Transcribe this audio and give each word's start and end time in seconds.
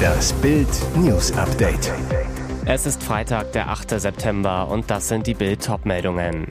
Das 0.00 0.32
Bild 0.34 0.68
News 0.96 1.32
Update. 1.32 1.92
Es 2.64 2.86
ist 2.86 3.02
Freitag, 3.02 3.52
der 3.52 3.68
8. 3.68 4.00
September 4.00 4.68
und 4.68 4.90
das 4.90 5.08
sind 5.08 5.26
die 5.26 5.34
Bild 5.34 5.68
meldungen 5.84 6.46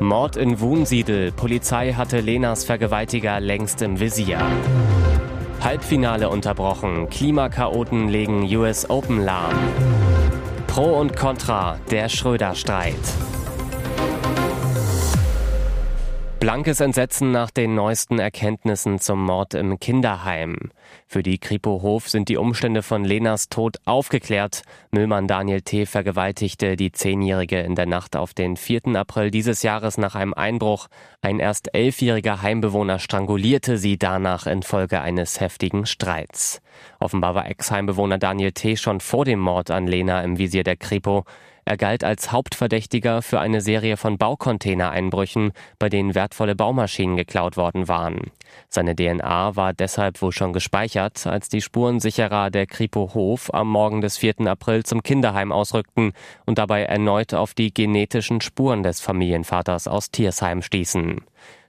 Mord 0.00 0.36
in 0.36 0.60
Wunsiedel. 0.60 1.32
Polizei 1.32 1.92
hatte 1.92 2.20
Lenas 2.20 2.64
Vergewaltiger 2.64 3.40
längst 3.40 3.80
im 3.82 4.00
Visier. 4.00 4.40
Halbfinale 5.62 6.28
unterbrochen. 6.28 7.08
Klimakaoten 7.08 8.08
legen 8.08 8.42
US 8.56 8.90
Open 8.90 9.24
lahm. 9.24 9.54
Pro 10.66 10.98
und 10.98 11.16
Contra. 11.16 11.78
Der 11.90 12.08
Schröder-Streit. 12.08 12.94
Blankes 16.44 16.80
Entsetzen 16.80 17.30
nach 17.30 17.50
den 17.50 17.74
neuesten 17.74 18.18
Erkenntnissen 18.18 18.98
zum 18.98 19.24
Mord 19.24 19.54
im 19.54 19.80
Kinderheim. 19.80 20.72
Für 21.06 21.22
die 21.22 21.38
Kripo 21.38 21.80
Hof 21.80 22.10
sind 22.10 22.28
die 22.28 22.36
Umstände 22.36 22.82
von 22.82 23.02
Lenas 23.02 23.48
Tod 23.48 23.78
aufgeklärt. 23.86 24.60
Müllmann 24.90 25.26
Daniel 25.26 25.62
T. 25.62 25.86
vergewaltigte 25.86 26.76
die 26.76 26.92
Zehnjährige 26.92 27.60
in 27.60 27.76
der 27.76 27.86
Nacht 27.86 28.14
auf 28.14 28.34
den 28.34 28.58
4. 28.58 28.94
April 28.94 29.30
dieses 29.30 29.62
Jahres 29.62 29.96
nach 29.96 30.16
einem 30.16 30.34
Einbruch. 30.34 30.88
Ein 31.22 31.38
erst 31.38 31.74
elfjähriger 31.74 32.42
Heimbewohner 32.42 32.98
strangulierte 32.98 33.78
sie 33.78 33.96
danach 33.96 34.46
infolge 34.46 35.00
eines 35.00 35.40
heftigen 35.40 35.86
Streits. 35.86 36.60
Offenbar 37.00 37.34
war 37.34 37.48
Ex-Heimbewohner 37.48 38.18
Daniel 38.18 38.52
T. 38.52 38.76
schon 38.76 39.00
vor 39.00 39.24
dem 39.24 39.40
Mord 39.40 39.70
an 39.70 39.86
Lena 39.86 40.20
im 40.22 40.36
Visier 40.36 40.62
der 40.62 40.76
Kripo. 40.76 41.24
Er 41.66 41.76
galt 41.78 42.04
als 42.04 42.30
Hauptverdächtiger 42.30 43.22
für 43.22 43.40
eine 43.40 43.60
Serie 43.60 43.96
von 43.96 44.18
Baucontainereinbrüchen, 44.18 45.52
bei 45.78 45.88
denen 45.88 46.14
wertvolle 46.14 46.54
Baumaschinen 46.54 47.16
geklaut 47.16 47.56
worden 47.56 47.88
waren. 47.88 48.30
Seine 48.68 48.94
DNA 48.94 49.56
war 49.56 49.72
deshalb 49.72 50.20
wohl 50.20 50.32
schon 50.32 50.52
gespeichert, 50.52 51.26
als 51.26 51.48
die 51.48 51.62
Spurensicherer 51.62 52.50
der 52.50 52.66
Kripo 52.66 53.12
Hof 53.14 53.52
am 53.54 53.68
Morgen 53.68 54.02
des 54.02 54.18
4. 54.18 54.46
April 54.46 54.84
zum 54.84 55.02
Kinderheim 55.02 55.52
ausrückten 55.52 56.12
und 56.44 56.58
dabei 56.58 56.82
erneut 56.82 57.32
auf 57.32 57.54
die 57.54 57.72
genetischen 57.72 58.40
Spuren 58.40 58.82
des 58.82 59.00
Familienvaters 59.00 59.88
aus 59.88 60.10
Tiersheim 60.10 60.60
stießen. 60.60 61.22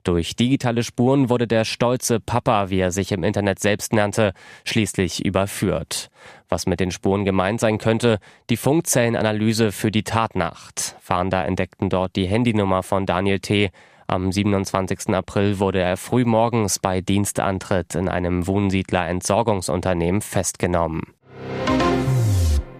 Durch 0.06 0.36
digitale 0.36 0.84
Spuren 0.84 1.30
wurde 1.32 1.48
der 1.48 1.66
stolze 1.66 2.20
Papa, 2.20 2.70
wie 2.70 2.78
er 2.78 2.92
sich 2.92 3.12
im 3.12 3.24
Internet 3.24 3.58
selbst 3.58 3.92
nannte, 3.92 4.34
schließlich 4.64 5.26
überführt. 5.26 6.12
Was 6.48 6.68
mit 6.68 6.80
den 6.80 6.92
Spuren 6.92 7.26
gemeint 7.26 7.60
sein 7.60 7.80
könnte, 7.80 8.20
die 8.52 8.56
Funkzellenanalyse 8.56 9.72
für 9.72 9.90
die 9.90 10.04
Tatnacht. 10.04 10.96
Fahnder 11.02 11.46
entdeckten 11.46 11.90
dort 11.90 12.16
die 12.16 12.28
Handynummer 12.28 12.84
von 12.84 13.08
Daniel 13.08 13.40
T. 13.40 13.72
Am 14.06 14.32
27. 14.32 15.10
April 15.10 15.58
wurde 15.58 15.80
er 15.80 15.98
frühmorgens 15.98 16.78
bei 16.78 17.02
Dienstantritt 17.02 17.96
in 17.96 18.08
einem 18.08 18.46
Wohnsiedler-Entsorgungsunternehmen 18.46 20.22
festgenommen. 20.22 21.15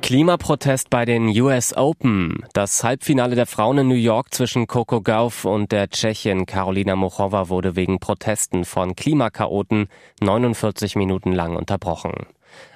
Klimaprotest 0.06 0.92
bei 0.92 1.04
den 1.04 1.30
US 1.42 1.76
Open. 1.76 2.46
Das 2.54 2.84
Halbfinale 2.84 3.34
der 3.36 3.48
Frauen 3.48 3.80
in 3.80 3.88
New 3.88 3.96
York 3.96 4.36
zwischen 4.36 4.68
Coco 4.68 5.02
Gauff 5.02 5.46
und 5.46 5.72
der 5.72 5.90
Tschechin 5.90 6.46
Karolina 6.46 6.96
Muchova 6.96 7.50
wurde 7.50 7.76
wegen 7.76 8.00
Protesten 8.00 8.66
von 8.66 8.96
Klimakaoten 8.96 9.88
49 10.22 10.96
Minuten 10.96 11.32
lang 11.32 11.56
unterbrochen. 11.56 12.28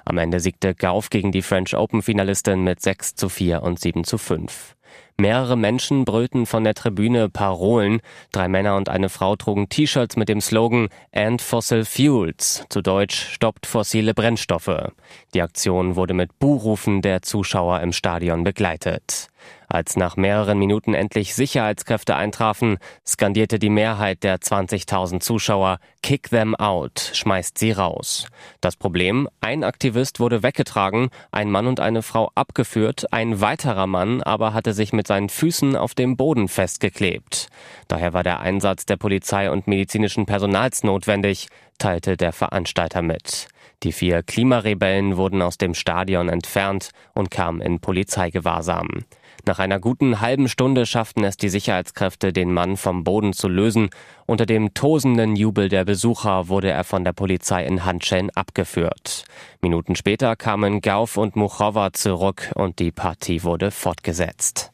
Am 0.04 0.18
Ende 0.18 0.40
siegte 0.40 0.74
Gauff 0.74 1.08
gegen 1.08 1.30
die 1.30 1.42
French 1.42 1.76
Open 1.76 2.02
Finalistin 2.02 2.64
mit 2.64 2.82
6 2.82 3.14
zu 3.14 3.28
4 3.28 3.62
und 3.62 3.78
7 3.78 4.02
zu 4.02 4.18
5. 4.18 4.74
Mehrere 5.20 5.54
Menschen 5.54 6.06
brüllten 6.06 6.46
von 6.46 6.64
der 6.64 6.72
Tribüne 6.72 7.28
Parolen. 7.28 8.00
Drei 8.32 8.48
Männer 8.48 8.76
und 8.76 8.88
eine 8.88 9.10
Frau 9.10 9.36
trugen 9.36 9.68
T-Shirts 9.68 10.16
mit 10.16 10.30
dem 10.30 10.40
Slogan 10.40 10.88
End 11.10 11.42
Fossil 11.42 11.84
Fuels, 11.84 12.64
zu 12.70 12.80
Deutsch 12.80 13.28
Stoppt 13.34 13.66
fossile 13.66 14.14
Brennstoffe. 14.14 14.92
Die 15.34 15.42
Aktion 15.42 15.94
wurde 15.94 16.14
mit 16.14 16.38
Buhrufen 16.38 17.02
der 17.02 17.20
Zuschauer 17.20 17.80
im 17.80 17.92
Stadion 17.92 18.44
begleitet. 18.44 19.28
Als 19.68 19.96
nach 19.96 20.16
mehreren 20.16 20.58
Minuten 20.58 20.94
endlich 20.94 21.34
Sicherheitskräfte 21.34 22.16
eintrafen, 22.16 22.78
skandierte 23.06 23.60
die 23.60 23.70
Mehrheit 23.70 24.24
der 24.24 24.38
20.000 24.38 25.20
Zuschauer 25.20 25.78
Kick 26.02 26.30
them 26.30 26.56
out, 26.56 27.12
schmeißt 27.14 27.56
sie 27.56 27.70
raus. 27.70 28.26
Das 28.60 28.74
Problem, 28.74 29.28
ein 29.40 29.62
Aktivist 29.62 30.18
wurde 30.18 30.42
weggetragen, 30.42 31.10
ein 31.30 31.50
Mann 31.50 31.68
und 31.68 31.78
eine 31.78 32.02
Frau 32.02 32.32
abgeführt, 32.34 33.12
ein 33.12 33.40
weiterer 33.40 33.86
Mann 33.86 34.22
aber 34.22 34.54
hatte 34.54 34.72
sich 34.72 34.92
mit 34.92 35.06
seinen 35.10 35.28
Füßen 35.28 35.74
auf 35.74 35.96
dem 35.96 36.16
Boden 36.16 36.46
festgeklebt. 36.46 37.48
Daher 37.88 38.12
war 38.12 38.22
der 38.22 38.38
Einsatz 38.38 38.86
der 38.86 38.96
Polizei 38.96 39.50
und 39.50 39.66
medizinischen 39.66 40.24
Personals 40.24 40.84
notwendig, 40.84 41.48
teilte 41.78 42.16
der 42.16 42.32
Veranstalter 42.32 43.02
mit. 43.02 43.48
Die 43.82 43.90
vier 43.90 44.22
Klimarebellen 44.22 45.16
wurden 45.16 45.42
aus 45.42 45.58
dem 45.58 45.74
Stadion 45.74 46.28
entfernt 46.28 46.90
und 47.12 47.28
kamen 47.32 47.60
in 47.60 47.80
Polizeigewahrsam. 47.80 49.04
Nach 49.46 49.58
einer 49.58 49.80
guten 49.80 50.20
halben 50.20 50.48
Stunde 50.48 50.86
schafften 50.86 51.24
es 51.24 51.36
die 51.36 51.48
Sicherheitskräfte, 51.48 52.32
den 52.32 52.52
Mann 52.52 52.76
vom 52.76 53.02
Boden 53.02 53.32
zu 53.32 53.48
lösen. 53.48 53.90
Unter 54.26 54.46
dem 54.46 54.74
tosenden 54.74 55.34
Jubel 55.34 55.68
der 55.68 55.84
Besucher 55.84 56.46
wurde 56.46 56.70
er 56.70 56.84
von 56.84 57.02
der 57.02 57.14
Polizei 57.14 57.64
in 57.66 57.84
Handschellen 57.84 58.30
abgeführt. 58.30 59.24
Minuten 59.60 59.96
später 59.96 60.36
kamen 60.36 60.82
Gauf 60.82 61.16
und 61.16 61.34
Muchova 61.34 61.92
zurück 61.92 62.52
und 62.54 62.78
die 62.78 62.92
Partie 62.92 63.42
wurde 63.42 63.72
fortgesetzt. 63.72 64.70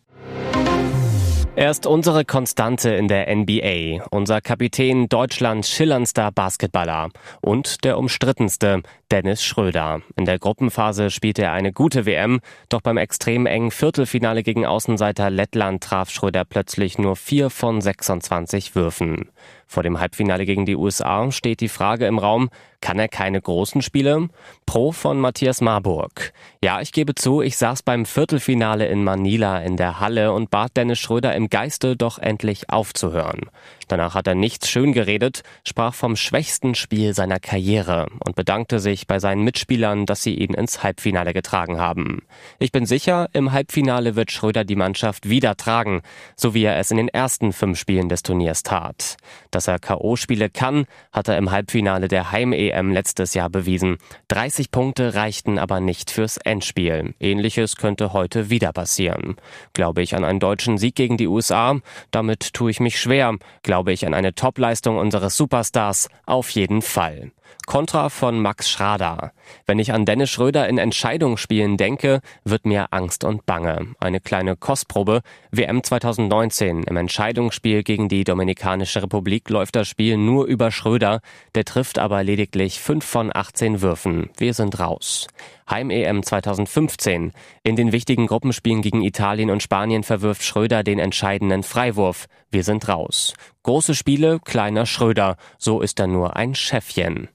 Er 1.59 1.71
ist 1.71 1.87
unsere 1.87 2.27
Konstante 2.27 2.91
in 2.91 3.09
der 3.09 3.35
NBA, 3.35 4.05
unser 4.11 4.43
Kapitän 4.43 5.09
Deutschlands 5.09 5.71
schillerndster 5.71 6.31
Basketballer 6.31 7.09
und 7.41 7.83
der 7.83 7.97
umstrittenste 7.97 8.83
Dennis 9.11 9.43
Schröder. 9.43 10.03
In 10.17 10.27
der 10.27 10.39
Gruppenphase 10.39 11.11
spielte 11.11 11.45
er 11.45 11.53
eine 11.53 11.73
gute 11.73 12.05
WM, 12.05 12.41
doch 12.69 12.83
beim 12.83 12.99
extrem 12.99 13.47
engen 13.47 13.71
Viertelfinale 13.71 14.43
gegen 14.43 14.67
Außenseiter 14.67 15.31
Lettland 15.31 15.83
traf 15.83 16.11
Schröder 16.11 16.45
plötzlich 16.45 16.99
nur 16.99 17.17
vier 17.17 17.49
von 17.49 17.81
26 17.81 18.75
Würfen. 18.75 19.31
Vor 19.67 19.83
dem 19.83 19.99
Halbfinale 19.99 20.47
gegen 20.47 20.65
die 20.65 20.77
USA 20.77 21.31
steht 21.33 21.61
die 21.61 21.69
Frage 21.69 22.07
im 22.07 22.19
Raum, 22.19 22.51
kann 22.81 22.99
er 22.99 23.09
keine 23.09 23.41
großen 23.41 23.83
Spiele? 23.83 24.29
Pro 24.65 24.93
von 24.93 25.19
Matthias 25.19 25.61
Marburg. 25.61 26.33
Ja, 26.63 26.81
ich 26.81 26.93
gebe 26.93 27.15
zu, 27.15 27.43
ich 27.43 27.57
saß 27.57 27.83
beim 27.83 28.07
Viertelfinale 28.07 28.87
in 28.87 29.03
Manila 29.03 29.59
in 29.59 29.77
der 29.77 29.99
Halle 29.99 30.33
und 30.33 30.51
bat 30.51 30.77
Dennis 30.77 31.01
Schröder 31.01 31.35
im 31.35 31.49
Geiste 31.49 31.97
doch 31.97 32.19
endlich 32.19 32.71
aufzuhören. 32.71 33.51
Danach 33.89 34.15
hat 34.15 34.27
er 34.27 34.35
nichts 34.35 34.69
schön 34.69 34.93
geredet, 34.93 35.43
sprach 35.65 35.95
vom 35.95 36.17
schwächsten 36.17 36.75
Spiel 36.75 37.15
seiner 37.15 37.39
Karriere 37.39 38.07
und 38.25 38.35
bedankte 38.35 38.81
sich 38.81 39.07
bei 39.07 39.19
seinen 39.19 39.45
Mitspielern, 39.45 40.07
dass 40.07 40.23
sie 40.23 40.35
ihn 40.35 40.55
ins 40.55 40.83
Halbfinale 40.83 41.33
getragen 41.33 41.79
haben. 41.79 42.23
Ich 42.59 42.73
bin 42.73 42.87
sicher, 42.87 43.29
im 43.33 43.53
Halbfinale 43.53 44.17
wird 44.17 44.33
Schröder 44.33 44.65
die 44.65 44.77
Mannschaft 44.77 45.29
wieder 45.29 45.57
tragen, 45.57 46.03
so 46.35 46.55
wie 46.55 46.65
er 46.65 46.79
es 46.79 46.91
in 46.91 46.97
den 46.97 47.09
ersten 47.09 47.53
fünf 47.53 47.79
Spielen 47.79 48.09
des 48.09 48.23
Turniers 48.23 48.63
tat. 48.63 49.17
Dass 49.51 49.69
er 49.69 49.79
K.O.-Spiele 49.79 50.49
kann, 50.49 50.87
hat 51.13 51.29
er 51.29 51.39
im 51.39 51.51
Halbfinale 51.51 52.09
der 52.09 52.33
Heim-EM 52.33 52.93
letztes 52.93 53.35
Jahr 53.35 53.51
bewiesen. 53.51 53.99
30 54.29 54.71
Punkte 54.71 55.15
reichten 55.15 55.59
aber 55.59 55.81
nicht 55.81 56.11
fürs 56.11 56.39
Endspiel. 56.39 57.15
Ähnliches 57.21 57.77
könnte 57.77 58.13
heute 58.13 58.51
wieder 58.51 58.73
passieren. 58.73 59.37
Glaube 59.75 60.03
ich 60.03 60.15
an 60.17 60.25
einen 60.25 60.41
deutschen 60.41 60.79
Sieg 60.79 60.97
gegen 60.97 61.17
die 61.17 61.29
USA? 61.29 61.79
Damit 62.11 62.53
tue 62.53 62.71
ich 62.71 62.81
mich 62.81 62.99
schwer. 63.01 63.37
Glaube 63.63 63.76
glaube 63.77 63.93
ich 63.93 64.07
an 64.07 64.15
eine 64.15 64.35
Topleistung 64.35 64.97
unseres 64.97 65.37
Superstars 65.37 66.09
auf 66.25 66.49
jeden 66.49 66.81
Fall. 66.81 67.31
Kontra 67.67 68.09
von 68.09 68.41
Max 68.41 68.71
Schrader. 68.71 69.33
Wenn 69.67 69.79
ich 69.79 69.93
an 69.93 70.05
Dennis 70.05 70.31
Schröder 70.31 70.69
in 70.69 70.79
Entscheidungsspielen 70.79 71.77
denke, 71.77 72.21
wird 72.45 72.65
mir 72.65 72.93
Angst 72.93 73.25
und 73.25 73.45
Bange. 73.47 73.95
Eine 73.99 74.21
kleine 74.21 74.57
Kostprobe. 74.57 75.23
WM 75.51 75.83
2019. 75.83 76.85
Im 76.85 76.97
Entscheidungsspiel 76.97 77.83
gegen 77.83 78.09
die 78.09 78.25
Dominikanische 78.25 79.03
Republik 79.03 79.51
läuft 79.51 79.77
das 79.77 79.89
Spiel 79.89 80.17
nur 80.17 80.47
über 80.47 80.71
Schröder. 80.71 81.21
Der 81.55 81.65
trifft 81.65 81.99
aber 81.99 82.23
lediglich 82.23 82.81
5 82.81 83.05
von 83.05 83.31
18 83.35 83.83
Würfen. 83.83 84.31
Wir 84.37 84.55
sind 84.55 84.79
raus. 84.79 85.27
Heim-EM 85.69 86.23
2015. 86.23 87.33
In 87.65 87.77
den 87.77 87.91
wichtigen 87.91 88.29
Gruppenspielen 88.29 88.83
gegen 88.83 89.03
Italien 89.03 89.51
und 89.51 89.63
Spanien 89.63 90.05
verwirft 90.05 90.45
Schröder 90.45 90.85
den 90.85 91.01
entscheidenden 91.01 91.65
Freiwurf. 91.65 92.27
Wir 92.51 92.63
sind 92.63 92.89
raus. 92.89 93.35
Große 93.65 93.97
Spiele, 93.97 94.39
kleiner 94.45 94.87
Schröder. 94.87 95.37
So 95.59 95.81
ist 95.81 95.99
er 95.99 96.07
nur 96.07 96.37
ein 96.37 96.55
Chefchen. 96.55 97.29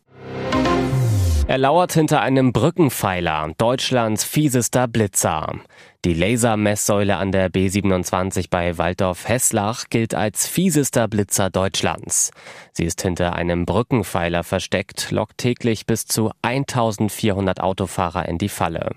Er 1.52 1.58
lauert 1.58 1.92
hinter 1.92 2.22
einem 2.22 2.54
Brückenpfeiler, 2.54 3.52
Deutschlands 3.58 4.24
fiesester 4.24 4.88
Blitzer. 4.88 5.54
Die 6.06 6.14
Lasermesssäule 6.14 7.18
an 7.18 7.34
der 7.34 7.52
B27 7.52 8.46
bei 8.50 8.78
Waldorf-Hesslach 8.78 9.90
gilt 9.90 10.16
als 10.16 10.48
fiesester 10.48 11.10
Blitzer 11.10 11.50
Deutschlands. 11.50 12.32
Sie 12.72 12.86
ist 12.86 13.02
hinter 13.02 13.36
einem 13.36 13.66
Brückenpfeiler 13.66 14.46
versteckt, 14.46 15.12
lockt 15.12 15.40
täglich 15.40 15.86
bis 15.86 16.06
zu 16.06 16.32
1400 16.42 17.60
Autofahrer 17.60 18.30
in 18.30 18.38
die 18.38 18.48
Falle. 18.48 18.92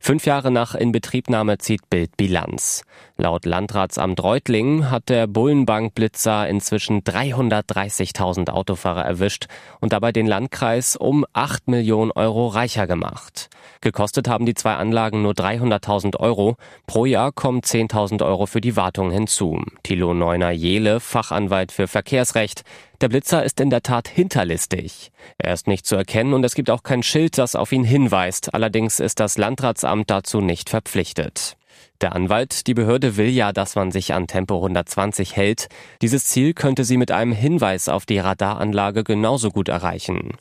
Fünf 0.00 0.26
Jahre 0.26 0.50
nach 0.50 0.74
Inbetriebnahme 0.74 1.58
zieht 1.58 1.90
Bild 1.90 2.16
Bilanz. 2.16 2.82
Laut 3.16 3.44
Landratsamt 3.44 4.22
Reutlingen 4.22 4.90
hat 4.90 5.08
der 5.08 5.26
Bullenbank-Blitzer 5.26 6.48
inzwischen 6.48 7.02
330.000 7.02 8.50
Autofahrer 8.50 9.04
erwischt 9.04 9.46
und 9.80 9.92
dabei 9.92 10.12
den 10.12 10.26
Landkreis 10.26 10.96
um 10.96 11.26
8 11.32 11.68
Millionen 11.68 12.12
Euro 12.12 12.46
reicher 12.46 12.86
gemacht. 12.86 13.50
Gekostet 13.80 14.28
haben 14.28 14.46
die 14.46 14.54
zwei 14.54 14.74
Anlagen 14.74 15.22
nur 15.22 15.32
300.000 15.32 16.16
Euro. 16.16 16.56
Pro 16.86 17.04
Jahr 17.04 17.32
kommen 17.32 17.60
10.000 17.60 18.24
Euro 18.24 18.46
für 18.46 18.60
die 18.60 18.76
Wartung 18.76 19.10
hinzu. 19.10 19.62
Thilo 19.82 20.14
Neuner-Jehle, 20.14 21.00
Fachanwalt 21.00 21.70
für 21.70 21.86
Verkehrsrecht. 21.86 22.62
Der 23.00 23.08
Blitzer 23.08 23.44
ist 23.44 23.60
in 23.60 23.70
der 23.70 23.82
Tat 23.82 24.08
hinterlistig. 24.08 25.12
Er 25.38 25.54
ist 25.54 25.68
nicht 25.68 25.86
zu 25.86 25.94
erkennen 25.94 26.34
und 26.34 26.42
es 26.42 26.56
gibt 26.56 26.68
auch 26.68 26.82
kein 26.82 27.04
Schild, 27.04 27.38
das 27.38 27.54
auf 27.54 27.70
ihn 27.70 27.84
hinweist. 27.84 28.54
Allerdings 28.54 28.98
ist 28.98 29.20
das 29.20 29.38
Landratsamt 29.38 30.10
dazu 30.10 30.40
nicht 30.40 30.68
verpflichtet. 30.68 31.56
Der 32.00 32.16
Anwalt, 32.16 32.66
die 32.66 32.74
Behörde 32.74 33.16
will 33.16 33.28
ja, 33.28 33.52
dass 33.52 33.76
man 33.76 33.92
sich 33.92 34.14
an 34.14 34.26
Tempo 34.26 34.56
120 34.56 35.36
hält. 35.36 35.68
Dieses 36.02 36.24
Ziel 36.24 36.54
könnte 36.54 36.82
sie 36.82 36.96
mit 36.96 37.12
einem 37.12 37.32
Hinweis 37.32 37.88
auf 37.88 38.04
die 38.04 38.18
Radaranlage 38.18 39.04
genauso 39.04 39.50
gut 39.50 39.68
erreichen. 39.68 40.32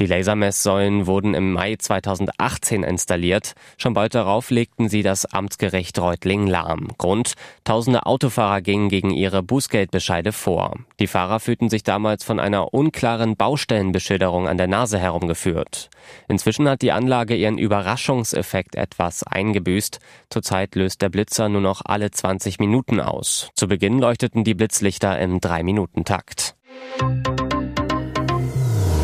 Die 0.00 0.06
Lasermesssäulen 0.06 1.06
wurden 1.06 1.34
im 1.34 1.52
Mai 1.52 1.76
2018 1.76 2.82
installiert. 2.82 3.52
Schon 3.76 3.92
bald 3.92 4.14
darauf 4.14 4.50
legten 4.50 4.88
sie 4.88 5.02
das 5.02 5.26
Amtsgericht 5.26 5.98
Reutlingen 5.98 6.46
lahm. 6.46 6.88
Grund? 6.96 7.34
Tausende 7.64 8.06
Autofahrer 8.06 8.62
gingen 8.62 8.88
gegen 8.88 9.10
ihre 9.10 9.42
Bußgeldbescheide 9.42 10.32
vor. 10.32 10.76
Die 11.00 11.06
Fahrer 11.06 11.40
fühlten 11.40 11.68
sich 11.68 11.82
damals 11.82 12.24
von 12.24 12.40
einer 12.40 12.72
unklaren 12.72 13.36
Baustellenbeschilderung 13.36 14.48
an 14.48 14.56
der 14.56 14.68
Nase 14.68 14.98
herumgeführt. 14.98 15.90
Inzwischen 16.28 16.68
hat 16.68 16.82
die 16.82 16.92
Anlage 16.92 17.36
ihren 17.36 17.58
Überraschungseffekt 17.58 18.76
etwas 18.76 19.22
eingebüßt. 19.22 20.00
Zurzeit 20.30 20.74
löst 20.74 21.02
der 21.02 21.10
Blitzer 21.10 21.48
nur 21.48 21.60
noch 21.60 21.82
alle 21.84 22.10
20 22.10 22.58
Minuten 22.58 23.00
aus. 23.00 23.50
Zu 23.54 23.68
Beginn 23.68 23.98
leuchteten 23.98 24.44
die 24.44 24.54
Blitzlichter 24.54 25.18
im 25.18 25.40
3-Minuten-Takt. 25.40 26.56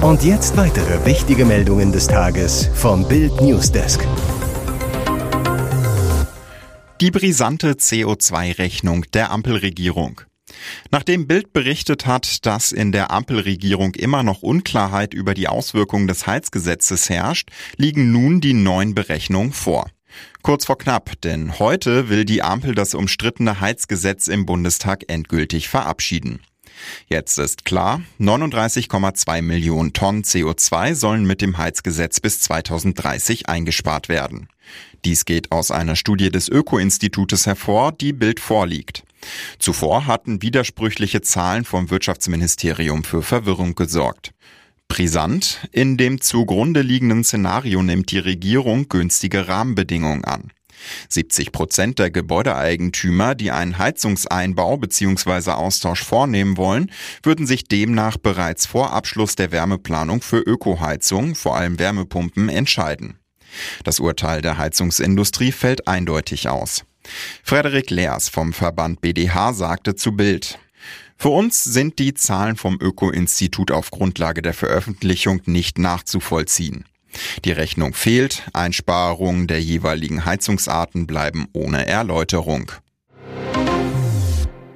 Und 0.07 0.23
jetzt 0.23 0.57
weitere 0.57 1.05
wichtige 1.05 1.45
Meldungen 1.45 1.91
des 1.91 2.07
Tages 2.07 2.71
vom 2.75 3.09
Bild 3.09 3.41
Newsdesk. 3.41 4.07
Die 7.01 7.11
brisante 7.11 7.73
CO2-Rechnung 7.73 9.07
der 9.15 9.33
Ampelregierung. 9.33 10.21
Nachdem 10.93 11.27
Bild 11.27 11.53
berichtet 11.53 12.07
hat, 12.07 12.47
dass 12.47 12.71
in 12.71 12.93
der 12.93 13.11
Ampelregierung 13.11 13.97
immer 13.97 14.23
noch 14.23 14.43
Unklarheit 14.43 15.13
über 15.13 15.35
die 15.35 15.49
Auswirkungen 15.49 16.07
des 16.07 16.25
Heizgesetzes 16.29 17.11
herrscht, 17.11 17.51
liegen 17.77 18.13
nun 18.13 18.41
die 18.41 18.55
neuen 18.55 18.95
Berechnungen 18.95 19.53
vor. 19.53 19.91
Kurz 20.43 20.67
vor 20.67 20.79
knapp, 20.79 21.21
denn 21.23 21.59
heute 21.59 22.09
will 22.09 22.25
die 22.25 22.45
Ampel 22.45 22.77
das 22.77 22.95
umstrittene 22.95 23.61
Heizgesetz 23.61 24.29
im 24.29 24.47
Bundestag 24.47 25.03
endgültig 25.09 25.69
verabschieden. 25.69 26.39
Jetzt 27.09 27.39
ist 27.39 27.65
klar, 27.65 28.03
39,2 28.21 29.43
Millionen 29.43 29.93
Tonnen 29.93 30.23
CO2 30.23 30.95
sollen 30.95 31.25
mit 31.25 31.41
dem 31.41 31.59
Heizgesetz 31.59 32.21
bis 32.21 32.41
2030 32.41 33.49
eingespart 33.49 34.09
werden. 34.09 34.49
Dies 35.05 35.25
geht 35.25 35.53
aus 35.53 35.71
einer 35.71 35.97
Studie 35.97 36.31
des 36.31 36.49
Öko-Institutes 36.49 37.47
hervor, 37.47 37.93
die 37.93 38.13
Bild 38.13 38.41
vorliegt. 38.41 39.05
Zuvor 39.59 40.07
hatten 40.07 40.43
widersprüchliche 40.43 41.21
Zahlen 41.21 41.65
vom 41.65 41.91
Wirtschaftsministerium 41.91 43.05
für 43.05 43.23
Verwirrung 43.23 43.75
gesorgt. 43.75 44.33
Brisant, 44.89 45.69
in 45.73 45.97
dem 45.97 46.21
zugrunde 46.21 46.81
liegenden 46.83 47.25
Szenario 47.25 47.83
nimmt 47.83 48.11
die 48.11 48.19
Regierung 48.19 48.89
günstige 48.89 49.49
Rahmenbedingungen 49.49 50.25
an. 50.25 50.53
70 51.09 51.53
Prozent 51.53 51.99
der 51.99 52.11
Gebäudeeigentümer, 52.11 53.35
die 53.35 53.51
einen 53.51 53.79
Heizungseinbau 53.79 54.77
bzw. 54.77 55.53
Austausch 55.53 56.03
vornehmen 56.03 56.57
wollen, 56.57 56.91
würden 57.23 57.47
sich 57.47 57.65
demnach 57.65 58.17
bereits 58.17 58.67
vor 58.67 58.93
Abschluss 58.93 59.37
der 59.37 59.53
Wärmeplanung 59.53 60.23
für 60.23 60.39
Ökoheizung, 60.39 61.35
vor 61.35 61.57
allem 61.57 61.79
Wärmepumpen, 61.79 62.49
entscheiden. 62.49 63.19
Das 63.85 64.01
Urteil 64.01 64.43
der 64.43 64.59
Heizungsindustrie 64.59 65.53
fällt 65.53 65.89
eindeutig 65.89 66.49
aus. 66.49 66.85
Frederik 67.43 67.91
Leers 67.91 68.29
vom 68.29 68.53
Verband 68.53 69.01
BDH 69.01 69.53
sagte 69.53 69.95
zu 69.95 70.13
Bild, 70.13 70.59
für 71.19 71.31
uns 71.31 71.65
sind 71.65 71.99
die 71.99 72.13
Zahlen 72.13 72.57
vom 72.57 72.79
Öko-Institut 72.79 73.71
auf 73.71 73.91
Grundlage 73.91 74.43
der 74.43 74.53
Veröffentlichung 74.53 75.41
nicht 75.47 75.79
nachzuvollziehen. 75.79 76.85
Die 77.45 77.53
Rechnung 77.53 77.95
fehlt, 77.95 78.43
Einsparungen 78.53 79.47
der 79.47 79.63
jeweiligen 79.63 80.25
Heizungsarten 80.25 81.07
bleiben 81.07 81.47
ohne 81.53 81.87
Erläuterung. 81.87 82.73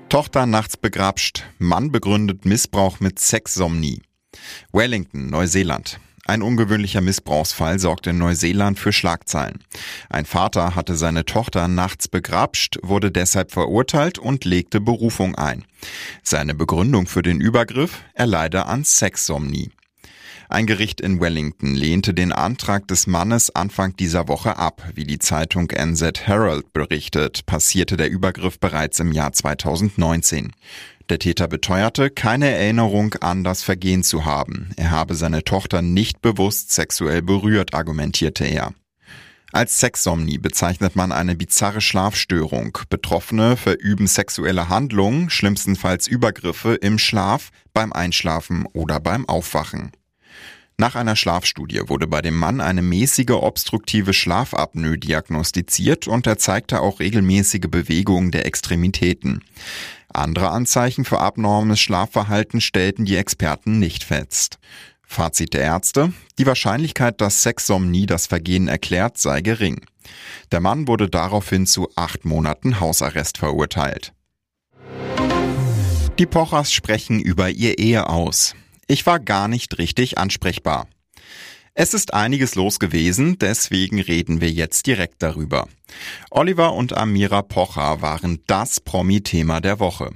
Tochter 0.09 0.47
nachts 0.47 0.77
begrapscht, 0.77 1.45
Mann 1.59 1.93
begründet 1.93 2.45
Missbrauch 2.45 2.99
mit 2.99 3.19
Sexsomnie. 3.21 4.03
Wellington, 4.73 5.31
Neuseeland. 5.31 6.01
Ein 6.27 6.43
ungewöhnlicher 6.43 7.01
Missbrauchsfall 7.01 7.79
sorgte 7.79 8.11
in 8.11 8.19
Neuseeland 8.19 8.79
für 8.79 8.93
Schlagzeilen. 8.93 9.65
Ein 10.09 10.27
Vater 10.27 10.77
hatte 10.77 10.95
seine 10.95 11.25
Tochter 11.25 11.67
nachts 11.67 12.07
begrapscht, 12.07 12.79
wurde 12.83 13.11
deshalb 13.11 13.51
verurteilt 13.51 14.19
und 14.19 14.45
legte 14.45 14.81
Berufung 14.81 15.35
ein. 15.35 15.65
Seine 16.23 16.55
Begründung 16.55 17.07
für 17.07 17.23
den 17.23 17.41
Übergriff, 17.41 18.03
er 18.15 18.27
leide 18.27 18.67
an 18.67 18.85
Sexsomnie. 18.85 19.73
Ein 20.53 20.67
Gericht 20.67 21.01
in 21.01 21.21
Wellington 21.21 21.77
lehnte 21.77 22.13
den 22.13 22.33
Antrag 22.33 22.89
des 22.89 23.07
Mannes 23.07 23.55
Anfang 23.55 23.95
dieser 23.95 24.27
Woche 24.27 24.57
ab. 24.57 24.83
Wie 24.97 25.05
die 25.05 25.21
Zeitung 25.21 25.71
NZ 25.71 26.27
Herald 26.27 26.73
berichtet, 26.73 27.47
passierte 27.47 27.97
der 27.97 28.11
Übergriff 28.11 28.59
bereits 28.59 28.99
im 28.99 29.13
Jahr 29.13 29.33
2019. 29.33 30.51
Der 31.09 31.21
Täter 31.21 31.47
beteuerte, 31.47 32.11
keine 32.11 32.51
Erinnerung 32.51 33.15
an 33.21 33.45
das 33.45 33.63
Vergehen 33.63 34.03
zu 34.03 34.25
haben. 34.25 34.71
Er 34.77 34.91
habe 34.91 35.15
seine 35.15 35.45
Tochter 35.45 35.83
nicht 35.83 36.21
bewusst 36.21 36.73
sexuell 36.73 37.23
berührt, 37.23 37.73
argumentierte 37.73 38.45
er. 38.45 38.75
Als 39.53 39.79
Sexsomnie 39.79 40.39
bezeichnet 40.39 40.97
man 40.97 41.13
eine 41.13 41.37
bizarre 41.37 41.81
Schlafstörung. 41.81 42.77
Betroffene 42.89 43.57
verüben 43.57 44.09
sexuelle 44.09 44.69
Handlungen, 44.69 45.31
schlimmstenfalls 45.31 46.09
Übergriffe 46.09 46.75
im 46.75 46.99
Schlaf, 46.99 47.51
beim 47.73 47.93
Einschlafen 47.93 48.67
oder 48.73 48.99
beim 48.99 49.29
Aufwachen. 49.29 49.93
Nach 50.81 50.95
einer 50.95 51.15
Schlafstudie 51.15 51.83
wurde 51.89 52.07
bei 52.07 52.23
dem 52.23 52.35
Mann 52.35 52.63
eine 52.63 52.81
mäßige 52.81 53.33
obstruktive 53.33 54.15
Schlafapnoe 54.15 54.97
diagnostiziert 54.97 56.09
und 56.09 56.27
er 56.27 56.39
zeigte 56.39 56.81
auch 56.81 57.01
regelmäßige 57.01 57.69
Bewegungen 57.69 58.31
der 58.31 58.47
Extremitäten. 58.47 59.45
Andere 60.09 60.49
Anzeichen 60.49 61.05
für 61.05 61.19
abnormes 61.19 61.81
Schlafverhalten 61.81 62.63
stellten 62.63 63.05
die 63.05 63.17
Experten 63.17 63.79
nicht 63.79 64.05
fest. 64.05 64.59
Fazit 65.03 65.53
der 65.53 65.61
Ärzte, 65.61 66.15
die 66.39 66.47
Wahrscheinlichkeit, 66.47 67.21
dass 67.21 67.43
Sexsomnie 67.43 68.07
das 68.07 68.27
Vergehen 68.27 68.67
erklärt, 68.67 69.19
sei 69.19 69.43
gering. 69.43 69.83
Der 70.51 70.61
Mann 70.61 70.89
wurde 70.89 71.11
daraufhin 71.11 71.67
zu 71.67 71.91
acht 71.95 72.25
Monaten 72.25 72.81
Hausarrest 72.81 73.37
verurteilt. 73.37 74.15
Die 76.19 76.27
Pochers 76.27 76.73
sprechen 76.73 77.21
über 77.21 77.51
ihr 77.51 77.79
Ehe 77.79 78.09
aus. 78.09 78.55
Ich 78.91 79.07
war 79.07 79.21
gar 79.21 79.47
nicht 79.47 79.79
richtig 79.79 80.19
ansprechbar. 80.19 80.89
Es 81.75 81.95
ist 81.95 82.13
einiges 82.13 82.57
los 82.57 82.81
gewesen, 82.81 83.39
deswegen 83.39 84.01
reden 84.01 84.41
wir 84.41 84.51
jetzt 84.51 84.85
direkt 84.85 85.23
darüber. 85.23 85.69
Oliver 86.33 86.73
und 86.73 86.97
Amira 86.97 87.43
Pocher 87.43 88.03
waren 88.03 88.41
das 88.49 88.81
Promi-Thema 88.81 89.61
der 89.61 89.79
Woche. 89.79 90.11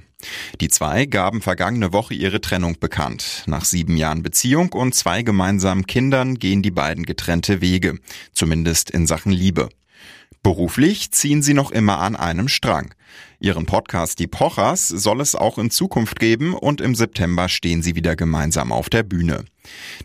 Die 0.59 0.67
zwei 0.67 1.05
gaben 1.05 1.41
vergangene 1.41 1.93
Woche 1.93 2.15
ihre 2.15 2.41
Trennung 2.41 2.77
bekannt. 2.77 3.43
Nach 3.45 3.63
sieben 3.63 3.95
Jahren 3.95 4.23
Beziehung 4.23 4.73
und 4.73 4.93
zwei 4.93 5.21
gemeinsamen 5.21 5.87
Kindern 5.87 6.35
gehen 6.35 6.61
die 6.61 6.71
beiden 6.71 7.05
getrennte 7.05 7.61
Wege, 7.61 7.99
zumindest 8.33 8.91
in 8.91 9.07
Sachen 9.07 9.31
Liebe. 9.31 9.69
Beruflich 10.43 11.11
ziehen 11.11 11.41
sie 11.41 11.53
noch 11.53 11.71
immer 11.71 11.99
an 11.99 12.17
einem 12.17 12.49
Strang. 12.49 12.93
Ihren 13.39 13.65
Podcast 13.65 14.19
Die 14.19 14.27
Pochers 14.27 14.87
soll 14.87 15.21
es 15.21 15.35
auch 15.35 15.57
in 15.57 15.71
Zukunft 15.71 16.19
geben 16.19 16.53
und 16.53 16.81
im 16.81 16.95
September 16.95 17.49
stehen 17.49 17.81
sie 17.81 17.95
wieder 17.95 18.15
gemeinsam 18.15 18.71
auf 18.71 18.89
der 18.89 19.03
Bühne. 19.03 19.45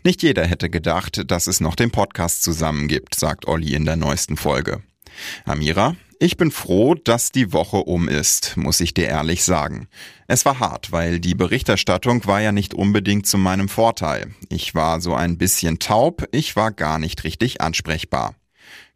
Nicht 0.03 0.23
jeder 0.23 0.45
hätte 0.45 0.69
gedacht, 0.69 1.23
dass 1.29 1.47
es 1.47 1.59
noch 1.61 1.75
den 1.75 1.91
Podcast 1.91 2.43
zusammen 2.43 2.87
gibt, 2.87 3.15
sagt 3.15 3.47
Olli 3.47 3.73
in 3.73 3.85
der 3.85 3.95
neuesten 3.95 4.37
Folge. 4.37 4.81
Amira, 5.45 5.95
ich 6.23 6.37
bin 6.37 6.51
froh, 6.51 6.93
dass 6.93 7.31
die 7.31 7.51
Woche 7.51 7.77
um 7.77 8.07
ist, 8.07 8.55
muss 8.55 8.79
ich 8.79 8.93
dir 8.93 9.07
ehrlich 9.07 9.43
sagen. 9.43 9.87
Es 10.27 10.45
war 10.45 10.59
hart, 10.59 10.91
weil 10.91 11.19
die 11.19 11.33
Berichterstattung 11.33 12.27
war 12.27 12.39
ja 12.39 12.51
nicht 12.51 12.75
unbedingt 12.75 13.25
zu 13.25 13.39
meinem 13.39 13.67
Vorteil. 13.67 14.35
Ich 14.49 14.75
war 14.75 15.01
so 15.01 15.15
ein 15.15 15.39
bisschen 15.39 15.79
taub, 15.79 16.27
ich 16.31 16.55
war 16.55 16.71
gar 16.71 16.99
nicht 16.99 17.23
richtig 17.23 17.61
ansprechbar. 17.61 18.35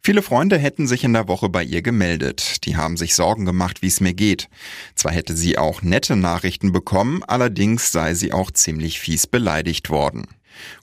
Viele 0.02 0.22
Freunde 0.22 0.58
hätten 0.58 0.86
sich 0.86 1.02
in 1.02 1.12
der 1.12 1.26
Woche 1.26 1.48
bei 1.48 1.64
ihr 1.64 1.82
gemeldet. 1.82 2.64
Die 2.64 2.76
haben 2.76 2.96
sich 2.96 3.14
Sorgen 3.14 3.44
gemacht, 3.44 3.82
wie 3.82 3.88
es 3.88 4.00
mir 4.00 4.14
geht. 4.14 4.48
Zwar 4.94 5.12
hätte 5.12 5.36
sie 5.36 5.58
auch 5.58 5.82
nette 5.82 6.14
Nachrichten 6.14 6.70
bekommen, 6.70 7.24
allerdings 7.24 7.90
sei 7.90 8.14
sie 8.14 8.32
auch 8.32 8.50
ziemlich 8.50 9.00
fies 9.00 9.26
beleidigt 9.26 9.90
worden. 9.90 10.28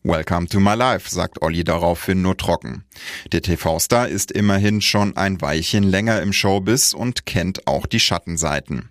Welcome 0.03 0.47
to 0.47 0.59
my 0.59 0.75
life, 0.75 1.09
sagt 1.09 1.41
Olli 1.41 1.63
daraufhin 1.63 2.21
nur 2.21 2.37
trocken. 2.37 2.83
Der 3.31 3.41
TV-Star 3.41 4.07
ist 4.07 4.31
immerhin 4.31 4.81
schon 4.81 5.15
ein 5.17 5.41
Weilchen 5.41 5.83
länger 5.83 6.21
im 6.21 6.33
Showbiz 6.33 6.93
und 6.93 7.25
kennt 7.25 7.67
auch 7.67 7.85
die 7.85 7.99
Schattenseiten. 7.99 8.89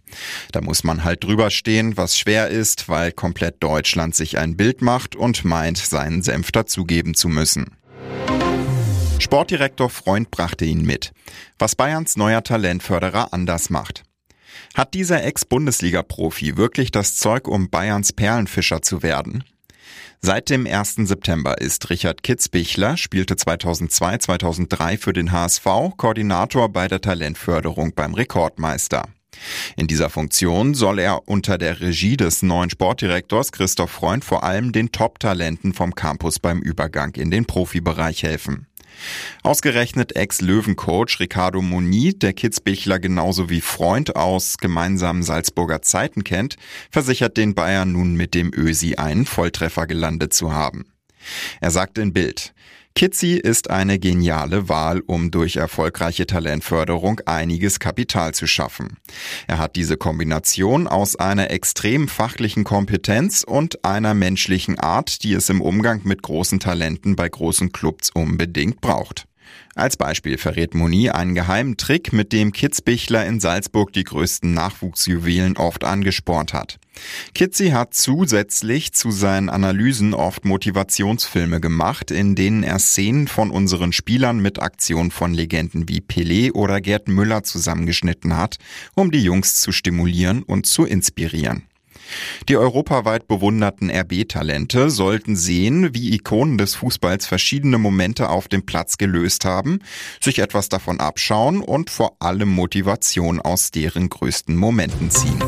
Da 0.53 0.61
muss 0.61 0.85
man 0.85 1.05
halt 1.05 1.25
drüber 1.25 1.51
stehen, 1.51 1.97
was 1.97 2.19
schwer 2.19 2.49
ist, 2.49 2.89
weil 2.89 3.13
komplett 3.13 3.63
Deutschland 3.63 4.15
sich 4.15 4.39
ein 4.39 4.57
Bild 4.57 4.83
macht 4.83 5.15
und 5.15 5.45
meint, 5.45 5.79
seinen 5.79 6.23
Senf 6.23 6.53
dazugeben 6.53 7.15
zu 7.15 7.29
müssen. 7.29 7.77
Sportdirektor 9.23 9.89
Freund 9.89 10.33
brachte 10.33 10.65
ihn 10.65 10.83
mit. 10.83 11.13
Was 11.57 11.77
Bayerns 11.77 12.17
neuer 12.17 12.43
Talentförderer 12.43 13.33
anders 13.33 13.71
macht. 13.71 14.03
Hat 14.75 14.95
dieser 14.95 15.23
Ex-Bundesliga-Profi 15.23 16.57
wirklich 16.57 16.91
das 16.91 17.17
Zeug, 17.17 17.47
um 17.47 17.71
Bayerns 17.71 18.13
Perlenfischer 18.13 18.83
zu 18.83 19.03
werden? 19.05 19.45
Seit 20.21 20.51
dem 20.51 20.67
1. 20.67 20.97
September 21.05 21.61
ist 21.61 21.89
Richard 21.89 22.25
Kitzbichler, 22.25 22.97
spielte 22.97 23.37
2002, 23.37 24.19
2003 24.19 24.99
für 24.99 25.13
den 25.13 25.31
HSV, 25.31 25.67
Koordinator 25.97 26.69
bei 26.69 26.89
der 26.89 27.01
Talentförderung 27.01 27.95
beim 27.95 28.15
Rekordmeister. 28.15 29.05
In 29.77 29.87
dieser 29.87 30.11
Funktion 30.11 30.75
soll 30.75 30.99
er 30.99 31.29
unter 31.29 31.59
der 31.59 31.81
Regie 31.81 32.17
des 32.17 32.43
neuen 32.43 32.71
Sportdirektors 32.71 33.53
Christoph 33.53 33.91
Freund 33.91 34.25
vor 34.25 34.45
allem 34.45 34.73
den 34.73 34.93
Top-Talenten 34.93 35.73
vom 35.73 35.95
Campus 35.95 36.39
beim 36.39 36.61
Übergang 36.61 37.15
in 37.15 37.31
den 37.31 37.47
Profibereich 37.47 38.23
helfen. 38.23 38.67
Ausgerechnet 39.43 40.17
Ex-Löwencoach 40.17 41.19
Ricardo 41.21 41.63
Moni, 41.63 42.19
der 42.19 42.33
Kitzbichler 42.33 42.99
genauso 42.99 43.51
wie 43.51 43.61
Freund 43.61 44.17
aus 44.17 44.59
gemeinsamen 44.59 45.23
Salzburger 45.23 45.83
Zeiten 45.83 46.25
kennt, 46.25 46.57
versichert 46.91 47.37
den 47.37 47.55
Bayern 47.55 47.93
nun 47.93 48.15
mit 48.15 48.35
dem 48.35 48.53
Ösi 48.55 48.97
einen 48.97 49.27
Volltreffer 49.27 49.87
gelandet 49.87 50.33
zu 50.33 50.53
haben. 50.53 50.87
Er 51.61 51.71
sagt 51.71 51.99
in 51.99 52.13
Bild, 52.13 52.53
Kitzi 52.95 53.35
ist 53.35 53.71
eine 53.71 53.99
geniale 53.99 54.69
Wahl, 54.69 55.01
um 55.07 55.31
durch 55.31 55.57
erfolgreiche 55.57 56.27
Talentförderung 56.27 57.21
einiges 57.27 57.81
Kapital 57.81 58.35
zu 58.35 58.47
schaffen. 58.47 58.99
Er 59.47 59.59
hat 59.59 59.77
diese 59.77 59.97
Kombination 59.97 60.87
aus 60.87 61.17
einer 61.17 61.51
extrem 61.51 62.07
fachlichen 62.07 62.65
Kompetenz 62.65 63.45
und 63.45 63.85
einer 63.85 64.15
menschlichen 64.15 64.79
Art, 64.79 65.23
die 65.23 65.33
es 65.33 65.49
im 65.49 65.61
Umgang 65.61 66.03
mit 66.05 66.23
großen 66.23 66.61
Talenten 66.61 67.17
bei 67.17 67.29
großen 67.29 67.73
Clubs 67.73 68.11
unbedingt 68.11 68.81
braucht. 68.81 69.27
Als 69.75 69.97
Beispiel 69.97 70.39
verrät 70.39 70.75
Moni 70.75 71.11
einen 71.11 71.35
geheimen 71.35 71.77
Trick, 71.77 72.13
mit 72.13 72.33
dem 72.33 72.53
Kitzbichler 72.53 73.27
in 73.27 73.41
Salzburg 73.41 73.93
die 73.93 74.05
größten 74.05 74.53
Nachwuchsjuwelen 74.53 75.57
oft 75.57 75.85
angespornt 75.85 76.53
hat. 76.53 76.79
Kitzi 77.35 77.71
hat 77.71 77.95
zusätzlich 77.95 78.93
zu 78.93 79.11
seinen 79.11 79.49
Analysen 79.49 80.13
oft 80.13 80.45
Motivationsfilme 80.45 81.61
gemacht, 81.61 82.11
in 82.11 82.35
denen 82.35 82.63
er 82.63 82.79
Szenen 82.79 83.29
von 83.29 83.51
unseren 83.51 83.93
Spielern 83.93 84.41
mit 84.41 84.61
Aktionen 84.61 85.11
von 85.11 85.33
Legenden 85.33 85.89
wie 85.89 86.01
Pelé 86.01 86.53
oder 86.53 86.81
Gerd 86.81 87.09
Müller 87.09 87.43
zusammengeschnitten 87.43 88.37
hat, 88.37 88.59
um 88.95 89.11
die 89.11 89.23
Jungs 89.23 89.61
zu 89.61 89.73
stimulieren 89.73 90.43
und 90.43 90.67
zu 90.67 90.85
inspirieren. 90.85 91.67
Die 92.49 92.57
europaweit 92.57 93.29
bewunderten 93.29 93.91
RB-Talente 93.91 94.91
sollten 94.91 95.37
sehen, 95.37 95.95
wie 95.95 96.15
Ikonen 96.15 96.59
des 96.59 96.75
Fußballs 96.75 97.27
verschiedene 97.27 97.79
Momente 97.79 98.29
auf 98.29 98.49
dem 98.49 98.65
Platz 98.67 98.99
gelöst 98.99 99.45
haben, 99.45 99.81
sich 100.21 100.39
etwas 100.39 100.69
davon 100.69 101.01
abschauen 101.01 101.61
und 101.61 101.91
vor 101.91 102.17
allem 102.21 102.49
Motivation 102.49 103.41
aus 103.41 103.71
deren 103.71 104.09
größten 104.09 104.57
Momenten 104.57 105.11
ziehen. 105.11 105.43